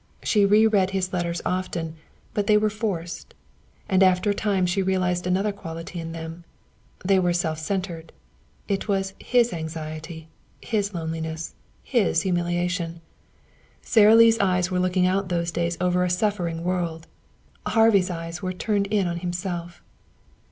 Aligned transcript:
She 0.23 0.47
reread 0.47 0.89
his 0.89 1.13
letters 1.13 1.43
often, 1.45 1.93
but 2.33 2.47
they 2.47 2.57
were 2.57 2.71
forced. 2.71 3.35
And 3.87 4.01
after 4.01 4.31
a 4.31 4.33
time 4.33 4.65
she 4.65 4.81
realized 4.81 5.27
another 5.27 5.51
quality 5.51 5.99
in 5.99 6.11
them. 6.11 6.43
They 7.05 7.19
were 7.19 7.33
self 7.33 7.59
centered. 7.59 8.11
It 8.67 8.87
was 8.87 9.13
his 9.19 9.53
anxiety, 9.53 10.27
his 10.59 10.95
loneliness, 10.95 11.53
his 11.83 12.23
humiliation. 12.23 13.01
Sara 13.83 14.15
Lee's 14.15 14.39
eyes 14.39 14.71
were 14.71 14.79
looking 14.79 15.05
out, 15.05 15.29
those 15.29 15.51
days, 15.51 15.77
over 15.79 16.03
a 16.03 16.09
suffering 16.09 16.63
world. 16.63 17.05
Harvey's 17.67 18.09
eyes 18.09 18.41
were 18.41 18.53
turned 18.53 18.87
in 18.87 19.05
on 19.05 19.17
himself. 19.17 19.83